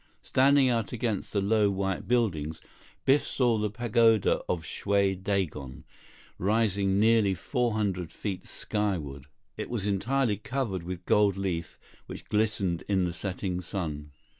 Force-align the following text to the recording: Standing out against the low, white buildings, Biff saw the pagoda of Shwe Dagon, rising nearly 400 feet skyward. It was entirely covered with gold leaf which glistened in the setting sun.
Standing 0.23 0.67
out 0.67 0.91
against 0.91 1.31
the 1.31 1.41
low, 1.41 1.69
white 1.69 2.07
buildings, 2.07 2.59
Biff 3.05 3.21
saw 3.23 3.59
the 3.59 3.69
pagoda 3.69 4.41
of 4.49 4.63
Shwe 4.63 5.13
Dagon, 5.21 5.83
rising 6.39 6.99
nearly 6.99 7.35
400 7.35 8.11
feet 8.11 8.47
skyward. 8.47 9.27
It 9.57 9.69
was 9.69 9.85
entirely 9.85 10.37
covered 10.37 10.81
with 10.81 11.05
gold 11.05 11.37
leaf 11.37 11.77
which 12.07 12.25
glistened 12.29 12.81
in 12.87 13.03
the 13.03 13.13
setting 13.13 13.61
sun. 13.61 14.09